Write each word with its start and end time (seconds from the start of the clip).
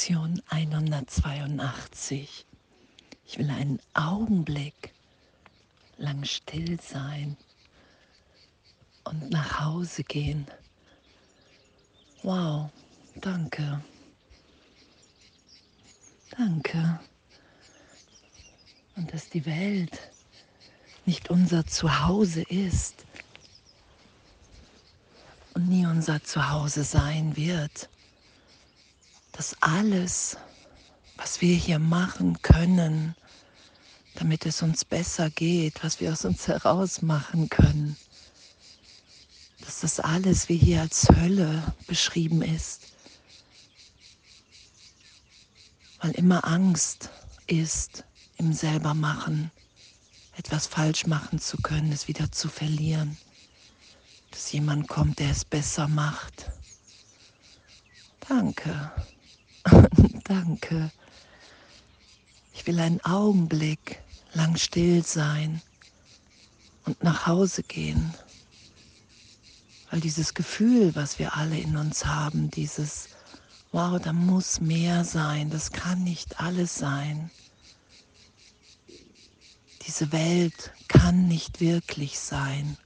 Lektion 0.00 0.40
182. 0.48 2.46
Ich 3.26 3.38
will 3.38 3.50
einen 3.50 3.78
Augenblick 3.92 4.94
lang 5.98 6.24
still 6.24 6.80
sein 6.80 7.36
und 9.04 9.28
nach 9.28 9.60
Hause 9.60 10.02
gehen. 10.02 10.46
Wow, 12.22 12.70
danke. 13.16 13.84
Danke. 16.30 16.98
Und 18.96 19.12
dass 19.12 19.28
die 19.28 19.44
Welt 19.44 20.00
nicht 21.04 21.28
unser 21.28 21.66
Zuhause 21.66 22.40
ist 22.44 23.04
und 25.52 25.68
nie 25.68 25.84
unser 25.84 26.24
Zuhause 26.24 26.84
sein 26.84 27.36
wird 27.36 27.90
dass 29.32 29.56
alles, 29.60 30.36
was 31.16 31.40
wir 31.40 31.54
hier 31.54 31.78
machen 31.78 32.40
können, 32.42 33.14
damit 34.14 34.46
es 34.46 34.62
uns 34.62 34.84
besser 34.84 35.30
geht, 35.30 35.82
was 35.84 36.00
wir 36.00 36.12
aus 36.12 36.24
uns 36.24 36.48
heraus 36.48 37.02
machen 37.02 37.48
können, 37.48 37.96
dass 39.60 39.80
das 39.80 40.00
alles 40.00 40.48
wie 40.48 40.56
hier 40.56 40.80
als 40.80 41.08
Hölle 41.08 41.74
beschrieben 41.86 42.42
ist, 42.42 42.92
weil 46.00 46.10
immer 46.12 46.44
Angst 46.46 47.10
ist 47.46 48.04
im 48.38 48.52
Selbermachen, 48.52 49.50
etwas 50.36 50.66
falsch 50.66 51.06
machen 51.06 51.38
zu 51.38 51.58
können, 51.58 51.92
es 51.92 52.08
wieder 52.08 52.32
zu 52.32 52.48
verlieren, 52.48 53.18
dass 54.30 54.52
jemand 54.52 54.88
kommt, 54.88 55.18
der 55.18 55.30
es 55.30 55.44
besser 55.44 55.88
macht. 55.88 56.50
Danke. 58.26 58.90
Danke. 60.24 60.90
Ich 62.54 62.66
will 62.66 62.78
einen 62.80 63.00
Augenblick 63.04 64.00
lang 64.32 64.56
still 64.56 65.04
sein 65.04 65.60
und 66.84 67.02
nach 67.02 67.26
Hause 67.26 67.62
gehen. 67.62 68.14
Weil 69.90 70.00
dieses 70.00 70.34
Gefühl, 70.34 70.94
was 70.94 71.18
wir 71.18 71.36
alle 71.36 71.58
in 71.58 71.76
uns 71.76 72.06
haben, 72.06 72.50
dieses, 72.50 73.08
wow, 73.72 74.00
da 74.00 74.12
muss 74.12 74.60
mehr 74.60 75.04
sein, 75.04 75.50
das 75.50 75.72
kann 75.72 76.04
nicht 76.04 76.40
alles 76.40 76.74
sein. 76.76 77.30
Diese 79.86 80.12
Welt 80.12 80.72
kann 80.86 81.26
nicht 81.26 81.60
wirklich 81.60 82.18
sein 82.18 82.76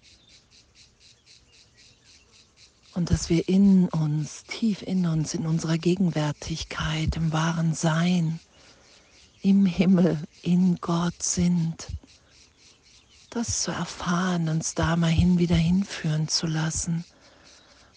und 2.95 3.11
dass 3.11 3.29
wir 3.29 3.49
in 3.49 3.89
uns, 3.89 4.45
tief 4.45 4.83
in 4.83 5.07
uns, 5.07 5.35
in 5.35 5.47
unserer 5.47 5.79
Gegenwärtigkeit, 5.79 7.17
im 7.17 7.33
wahren 7.33 7.75
Sein, 7.75 8.39
im 9.43 9.67
Himmel, 9.67 10.19
in 10.43 10.77
Gott 10.81 11.21
sind. 11.23 11.89
Das 13.31 13.63
zu 13.63 13.73
erfahren, 13.73 14.49
uns 14.49 14.75
da 14.75 14.97
mal 14.97 15.11
hin 15.11 15.39
wieder 15.39 15.57
hinführen 15.57 16.29
zu 16.29 16.47
lassen, 16.47 17.05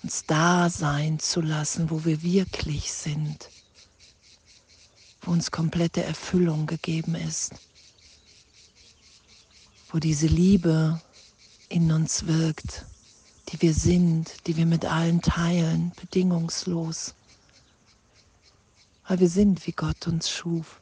uns 0.01 0.25
da 0.25 0.69
sein 0.69 1.19
zu 1.19 1.41
lassen, 1.41 1.91
wo 1.91 2.03
wir 2.03 2.23
wirklich 2.23 2.91
sind, 2.91 3.49
wo 5.21 5.31
uns 5.31 5.51
komplette 5.51 6.03
Erfüllung 6.03 6.65
gegeben 6.65 7.13
ist, 7.13 7.53
wo 9.91 9.99
diese 9.99 10.27
Liebe 10.27 10.99
in 11.69 11.91
uns 11.91 12.25
wirkt 12.25 12.85
die 13.49 13.61
wir 13.61 13.73
sind, 13.73 14.47
die 14.47 14.57
wir 14.57 14.65
mit 14.65 14.85
allen 14.85 15.21
teilen, 15.21 15.91
bedingungslos. 15.99 17.15
Weil 19.07 19.19
wir 19.19 19.29
sind, 19.29 19.65
wie 19.67 19.71
Gott 19.71 20.07
uns 20.07 20.29
schuf. 20.29 20.81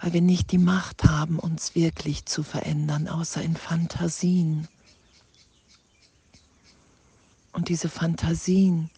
Weil 0.00 0.12
wir 0.12 0.22
nicht 0.22 0.52
die 0.52 0.58
Macht 0.58 1.04
haben, 1.04 1.40
uns 1.40 1.74
wirklich 1.74 2.24
zu 2.24 2.44
verändern, 2.44 3.08
außer 3.08 3.42
in 3.42 3.56
Fantasien. 3.56 4.68
Und 7.52 7.68
diese 7.68 7.88
Fantasien, 7.88 8.88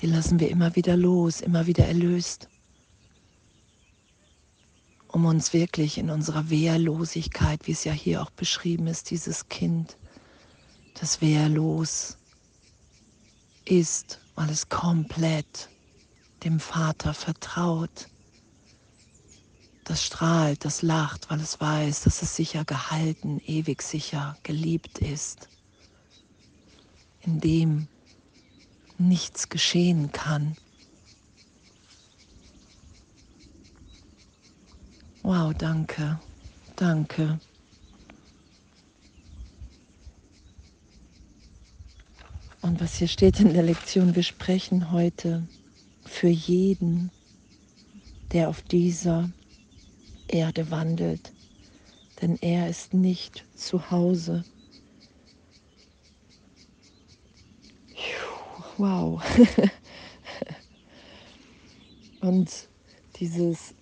die 0.00 0.06
lassen 0.06 0.40
wir 0.40 0.50
immer 0.50 0.74
wieder 0.74 0.96
los, 0.96 1.40
immer 1.40 1.66
wieder 1.66 1.86
erlöst, 1.86 2.48
um 5.06 5.24
uns 5.24 5.52
wirklich 5.52 5.96
in 5.96 6.10
unserer 6.10 6.50
Wehrlosigkeit, 6.50 7.68
wie 7.68 7.72
es 7.72 7.84
ja 7.84 7.92
hier 7.92 8.22
auch 8.22 8.30
beschrieben 8.30 8.88
ist, 8.88 9.10
dieses 9.10 9.48
Kind, 9.48 9.96
das 11.00 11.20
wehrlos 11.20 12.16
ist, 13.64 14.20
weil 14.34 14.50
es 14.50 14.68
komplett 14.68 15.68
dem 16.44 16.60
Vater 16.60 17.14
vertraut. 17.14 18.08
Das 19.84 20.04
strahlt, 20.04 20.64
das 20.64 20.82
lacht, 20.82 21.30
weil 21.30 21.40
es 21.40 21.60
weiß, 21.60 22.02
dass 22.02 22.22
es 22.22 22.34
sicher 22.34 22.64
gehalten, 22.64 23.40
ewig 23.46 23.82
sicher 23.82 24.36
geliebt 24.42 24.98
ist, 24.98 25.48
in 27.20 27.40
dem 27.40 27.88
nichts 28.98 29.48
geschehen 29.48 30.10
kann. 30.10 30.56
Wow, 35.22 35.52
danke, 35.54 36.20
danke. 36.76 37.38
Und 42.76 42.82
was 42.82 42.98
hier 42.98 43.08
steht 43.08 43.40
in 43.40 43.54
der 43.54 43.62
Lektion, 43.62 44.14
wir 44.14 44.22
sprechen 44.22 44.92
heute 44.92 45.48
für 46.04 46.28
jeden, 46.28 47.10
der 48.32 48.50
auf 48.50 48.60
dieser 48.60 49.30
Erde 50.28 50.70
wandelt, 50.70 51.32
denn 52.20 52.36
er 52.42 52.68
ist 52.68 52.92
nicht 52.92 53.46
zu 53.54 53.90
Hause. 53.90 54.44
Wow. 58.76 59.22
Und 62.20 62.50
dieses, 63.18 63.72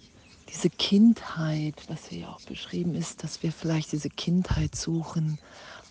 diese 0.49 0.71
Kindheit, 0.71 1.83
was 1.89 2.07
hier 2.07 2.29
auch 2.29 2.43
beschrieben 2.43 2.95
ist, 2.95 3.25
dass 3.25 3.43
wir 3.43 3.51
vielleicht 3.51 3.91
diese 3.91 4.11
Kindheit 4.11 4.77
suchen 4.77 5.41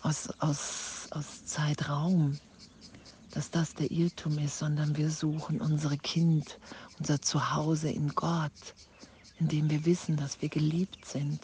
aus, 0.00 0.30
aus, 0.40 1.08
aus 1.10 1.44
Zeitraum, 1.44 2.38
dass 3.34 3.50
das 3.50 3.74
der 3.74 3.90
Irrtum 3.90 4.38
ist, 4.38 4.58
sondern 4.58 4.96
wir 4.96 5.10
suchen 5.10 5.60
unsere 5.60 5.98
Kind, 5.98 6.58
unser 7.00 7.20
Zuhause 7.20 7.90
in 7.90 8.08
Gott, 8.14 8.52
in 9.40 9.48
dem 9.48 9.68
wir 9.68 9.84
wissen, 9.84 10.16
dass 10.16 10.40
wir 10.40 10.48
geliebt 10.48 11.04
sind, 11.04 11.40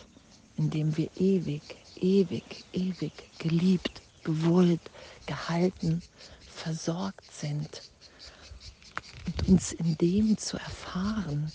in 0.56 0.70
dem 0.70 0.96
wir 0.96 1.10
ewig, 1.16 1.62
ewig, 1.96 2.64
ewig 2.72 3.12
geliebt, 3.38 4.02
gewollt, 4.22 4.80
gehalten, 5.26 6.00
versorgt 6.48 7.32
sind. 7.32 7.82
Und 9.26 9.48
uns 9.48 9.72
in 9.72 9.98
dem 9.98 10.38
zu 10.38 10.58
erfahren, 10.58 11.50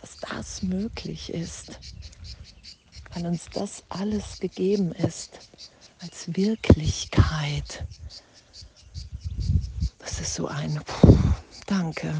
dass 0.00 0.16
das 0.16 0.62
möglich 0.62 1.30
ist, 1.30 1.78
weil 3.12 3.26
uns 3.26 3.46
das 3.52 3.84
alles 3.90 4.38
gegeben 4.38 4.92
ist 4.92 5.38
als 6.00 6.34
Wirklichkeit 6.34 7.84
das 10.26 10.32
ist 10.32 10.36
so 10.38 10.48
ein 10.48 10.80
Danke, 11.66 12.12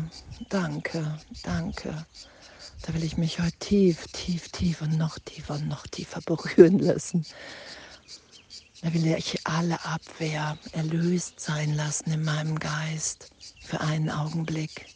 danke, 0.49 1.19
danke. 1.43 2.07
Da 2.83 2.95
will 2.95 3.03
ich 3.03 3.17
mich 3.17 3.41
heute 3.41 3.59
tief, 3.59 4.07
tief, 4.13 4.49
tief 4.51 4.81
und 4.81 4.97
noch 4.97 5.19
tiefer 5.19 5.55
und 5.55 5.67
noch 5.67 5.89
tiefer 5.89 6.21
berühren 6.21 6.79
lassen. 6.79 7.27
Da 8.83 8.95
will 8.95 9.07
ich 9.07 9.45
alle 9.45 9.85
Abwehr 9.85 10.57
erlöst 10.71 11.41
sein 11.41 11.75
lassen 11.75 12.13
in 12.13 12.23
meinem 12.23 12.57
Geist 12.61 13.29
für 13.61 13.81
einen 13.81 14.09
Augenblick. 14.09 14.87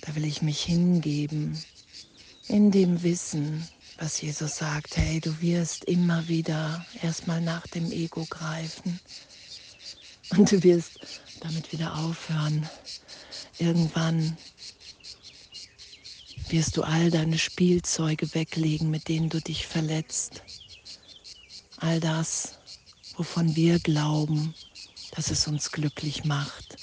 Da 0.00 0.14
will 0.14 0.24
ich 0.24 0.40
mich 0.40 0.62
hingeben 0.62 1.62
in 2.48 2.70
dem 2.70 3.02
Wissen, 3.02 3.68
was 3.98 4.22
Jesus 4.22 4.56
sagt, 4.56 4.96
hey, 4.96 5.20
du 5.20 5.38
wirst 5.42 5.84
immer 5.84 6.26
wieder 6.28 6.86
erstmal 7.02 7.42
nach 7.42 7.66
dem 7.66 7.92
Ego 7.92 8.24
greifen 8.30 8.98
und 10.30 10.50
du 10.50 10.62
wirst 10.62 11.21
damit 11.42 11.72
wieder 11.72 11.96
aufhören. 11.96 12.68
Irgendwann 13.58 14.36
wirst 16.48 16.76
du 16.76 16.82
all 16.82 17.10
deine 17.10 17.38
Spielzeuge 17.38 18.32
weglegen, 18.34 18.90
mit 18.90 19.08
denen 19.08 19.28
du 19.28 19.40
dich 19.40 19.66
verletzt. 19.66 20.42
All 21.78 21.98
das, 21.98 22.58
wovon 23.16 23.56
wir 23.56 23.78
glauben, 23.80 24.54
dass 25.12 25.30
es 25.30 25.46
uns 25.46 25.72
glücklich 25.72 26.24
macht, 26.24 26.76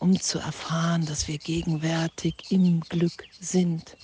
um 0.00 0.20
zu 0.20 0.38
erfahren, 0.38 1.06
dass 1.06 1.26
wir 1.28 1.38
gegenwärtig 1.38 2.34
im 2.50 2.80
Glück 2.80 3.24
sind, 3.40 3.96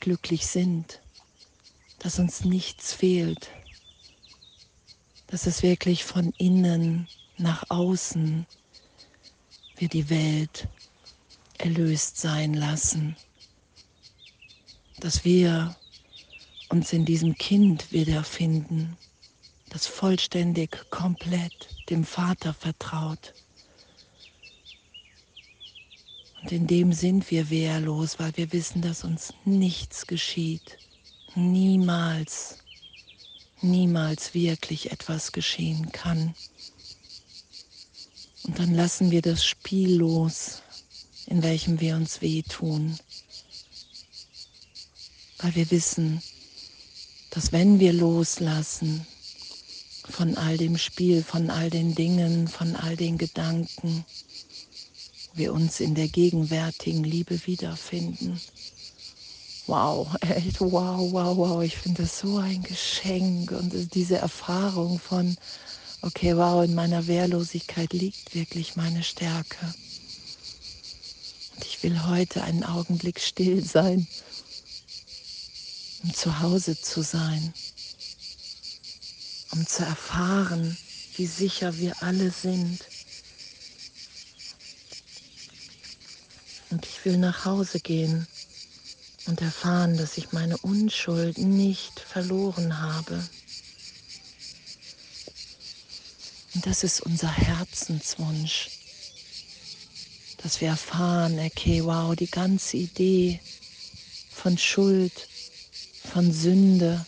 glücklich 0.00 0.46
sind, 0.46 1.00
dass 2.00 2.18
uns 2.18 2.44
nichts 2.44 2.92
fehlt, 2.92 3.48
dass 5.28 5.46
es 5.46 5.62
wirklich 5.62 6.04
von 6.04 6.32
innen 6.36 7.08
nach 7.38 7.64
außen 7.70 8.46
wir 9.76 9.88
die 9.88 10.08
Welt 10.10 10.68
erlöst 11.58 12.18
sein 12.18 12.54
lassen, 12.54 13.16
dass 14.98 15.24
wir 15.24 15.76
uns 16.68 16.92
in 16.92 17.04
diesem 17.04 17.36
Kind 17.36 17.92
wiederfinden, 17.92 18.96
das 19.68 19.86
vollständig, 19.86 20.88
komplett 20.90 21.68
dem 21.90 22.04
Vater 22.04 22.54
vertraut. 22.54 23.34
Und 26.42 26.52
in 26.52 26.66
dem 26.66 26.92
sind 26.92 27.30
wir 27.30 27.50
wehrlos, 27.50 28.18
weil 28.18 28.36
wir 28.36 28.52
wissen, 28.52 28.82
dass 28.82 29.04
uns 29.04 29.32
nichts 29.44 30.06
geschieht. 30.06 30.78
Niemals, 31.34 32.58
niemals 33.60 34.34
wirklich 34.34 34.90
etwas 34.90 35.32
geschehen 35.32 35.92
kann. 35.92 36.34
Und 38.44 38.58
dann 38.58 38.74
lassen 38.74 39.10
wir 39.10 39.22
das 39.22 39.44
Spiel 39.44 39.96
los, 39.96 40.62
in 41.26 41.42
welchem 41.42 41.80
wir 41.80 41.96
uns 41.96 42.20
wehtun. 42.20 42.98
Weil 45.38 45.54
wir 45.54 45.70
wissen, 45.70 46.22
dass 47.30 47.52
wenn 47.52 47.80
wir 47.80 47.92
loslassen 47.92 49.06
von 50.08 50.36
all 50.36 50.56
dem 50.56 50.76
Spiel, 50.76 51.22
von 51.22 51.50
all 51.50 51.70
den 51.70 51.94
Dingen, 51.94 52.48
von 52.48 52.76
all 52.76 52.96
den 52.96 53.16
Gedanken, 53.18 54.04
wir 55.34 55.52
uns 55.52 55.80
in 55.80 55.94
der 55.94 56.08
gegenwärtigen 56.08 57.04
Liebe 57.04 57.46
wiederfinden. 57.46 58.40
Wow, 59.66 60.08
echt, 60.20 60.60
wow, 60.60 61.10
wow, 61.12 61.36
wow. 61.36 61.62
Ich 61.62 61.76
finde 61.76 62.02
das 62.02 62.18
so 62.18 62.38
ein 62.38 62.62
Geschenk 62.62 63.52
und 63.52 63.94
diese 63.94 64.16
Erfahrung 64.16 64.98
von, 64.98 65.36
okay, 66.02 66.36
wow, 66.36 66.64
in 66.64 66.74
meiner 66.74 67.06
Wehrlosigkeit 67.06 67.92
liegt 67.92 68.34
wirklich 68.34 68.76
meine 68.76 69.02
Stärke. 69.02 69.74
Und 71.54 71.64
ich 71.64 71.82
will 71.82 72.06
heute 72.06 72.42
einen 72.42 72.64
Augenblick 72.64 73.20
still 73.20 73.64
sein, 73.64 74.06
um 76.02 76.12
zu 76.12 76.40
Hause 76.40 76.80
zu 76.80 77.02
sein, 77.02 77.54
um 79.52 79.66
zu 79.66 79.84
erfahren, 79.84 80.76
wie 81.16 81.26
sicher 81.26 81.76
wir 81.78 82.02
alle 82.02 82.30
sind 82.30 82.80
Und 86.72 86.86
ich 86.86 87.04
will 87.04 87.18
nach 87.18 87.44
Hause 87.44 87.80
gehen 87.80 88.26
und 89.26 89.42
erfahren, 89.42 89.98
dass 89.98 90.16
ich 90.16 90.32
meine 90.32 90.56
Unschuld 90.56 91.36
nicht 91.36 92.00
verloren 92.00 92.80
habe. 92.80 93.22
Und 96.54 96.66
das 96.66 96.84
ist 96.84 97.00
unser 97.00 97.32
Herzenswunsch, 97.32 98.68
dass 100.38 100.60
wir 100.60 100.68
erfahren, 100.68 101.38
okay, 101.38 101.82
wow, 101.84 102.14
die 102.14 102.30
ganze 102.30 102.76
Idee 102.76 103.40
von 104.30 104.58
Schuld, 104.58 105.28
von 106.12 106.32
Sünde, 106.32 107.06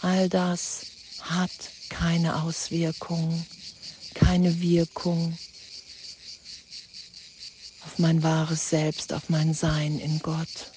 all 0.00 0.28
das 0.28 0.86
hat 1.20 1.50
keine 1.88 2.42
Auswirkungen, 2.42 3.44
keine 4.14 4.60
Wirkung 4.60 5.36
auf 7.86 7.98
mein 7.98 8.22
wahres 8.22 8.70
Selbst, 8.70 9.12
auf 9.12 9.28
mein 9.28 9.52
Sein 9.52 9.98
in 9.98 10.20
Gott, 10.20 10.72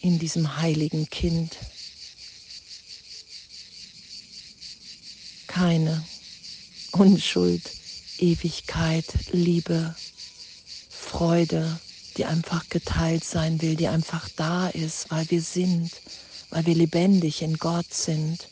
in 0.00 0.18
diesem 0.18 0.56
heiligen 0.56 1.08
Kind. 1.08 1.56
Keine 5.46 6.04
Unschuld, 6.92 7.62
Ewigkeit, 8.18 9.04
Liebe, 9.32 9.94
Freude, 10.90 11.78
die 12.16 12.24
einfach 12.24 12.68
geteilt 12.68 13.24
sein 13.24 13.60
will, 13.62 13.76
die 13.76 13.88
einfach 13.88 14.28
da 14.36 14.68
ist, 14.68 15.10
weil 15.10 15.30
wir 15.30 15.42
sind, 15.42 15.90
weil 16.50 16.66
wir 16.66 16.74
lebendig 16.74 17.42
in 17.42 17.56
Gott 17.58 17.92
sind, 17.92 18.48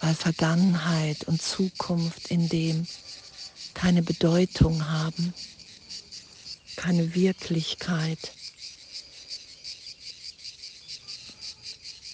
weil 0.00 0.14
Vergangenheit 0.14 1.24
und 1.24 1.42
Zukunft 1.42 2.30
in 2.30 2.48
dem 2.48 2.86
keine 3.74 4.02
Bedeutung 4.02 4.88
haben 4.88 5.34
keine 6.76 7.14
Wirklichkeit. 7.14 8.32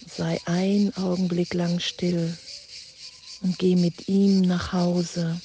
Sei 0.06 0.40
ein 0.44 0.94
Augenblick 0.96 1.54
lang 1.54 1.80
still 1.80 2.36
und 3.40 3.58
geh 3.58 3.76
mit 3.76 4.08
ihm 4.08 4.42
nach 4.42 4.72
Hause 4.72 5.40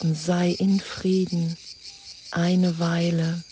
und 0.00 0.14
sei 0.14 0.50
in 0.50 0.80
Frieden 0.80 1.56
eine 2.30 2.78
Weile. 2.78 3.42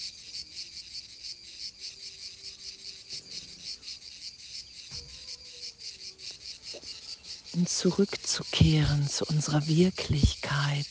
Und 7.52 7.68
zurückzukehren 7.68 9.08
zu 9.08 9.24
unserer 9.24 9.66
Wirklichkeit 9.66 10.86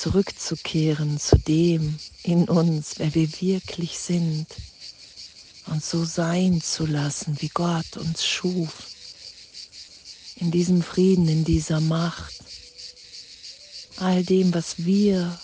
zurückzukehren 0.00 1.20
zu 1.20 1.36
dem 1.36 1.98
in 2.22 2.48
uns, 2.48 2.94
wer 2.96 3.14
wir 3.14 3.30
wirklich 3.40 3.98
sind 3.98 4.46
und 5.66 5.84
so 5.84 6.06
sein 6.06 6.62
zu 6.62 6.86
lassen, 6.86 7.36
wie 7.40 7.50
Gott 7.50 7.98
uns 7.98 8.24
schuf, 8.24 8.89
in 10.40 10.50
diesem 10.50 10.82
Frieden, 10.82 11.28
in 11.28 11.44
dieser 11.44 11.80
Macht, 11.80 12.42
all 13.96 14.24
dem, 14.24 14.54
was 14.54 14.84
wir 14.84 15.38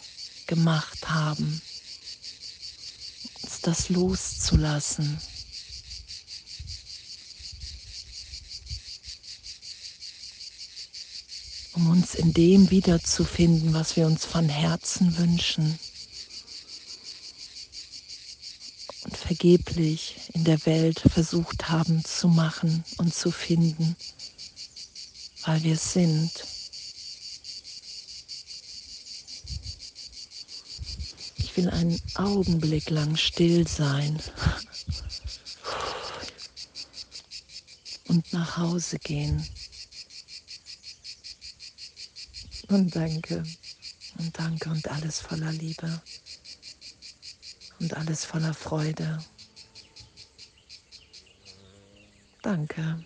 gemacht 0.47 1.09
haben, 1.09 1.61
uns 3.43 3.61
das 3.61 3.89
loszulassen. 3.91 5.21
um 11.75 11.91
uns 11.91 12.15
in 12.15 12.33
dem 12.33 12.71
wiederzufinden, 12.71 13.75
was 13.75 13.97
wir 13.97 14.07
uns 14.07 14.25
von 14.25 14.49
Herzen 14.49 15.19
wünschen. 15.19 15.79
Und 19.05 19.15
vergeblich 19.15 20.17
in 20.33 20.45
der 20.45 20.65
Welt 20.65 21.01
versucht 21.01 21.69
haben 21.69 22.03
zu 22.03 22.29
machen 22.29 22.83
und 22.97 23.15
zu 23.15 23.31
finden, 23.31 23.95
weil 25.47 25.63
wir 25.63 25.77
sind. 25.77 26.33
Ich 31.37 31.57
will 31.57 31.71
einen 31.71 32.01
Augenblick 32.17 32.91
lang 32.91 33.17
still 33.17 33.67
sein 33.67 34.21
und 38.09 38.31
nach 38.33 38.57
Hause 38.59 38.99
gehen. 38.99 39.47
Und 42.69 42.95
danke. 42.95 43.45
Und 44.19 44.39
danke 44.39 44.71
und 44.71 44.89
alles 44.89 45.21
voller 45.21 45.53
Liebe. 45.53 46.03
Und 47.79 47.95
alles 47.95 48.25
voller 48.25 48.53
Freude. 48.53 49.25
Danke. 52.43 53.05